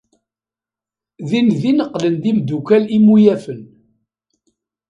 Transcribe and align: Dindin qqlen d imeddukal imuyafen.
Dindin 1.29 1.79
qqlen 1.91 2.15
d 2.21 2.23
imeddukal 2.31 2.83
imuyafen. 2.97 3.61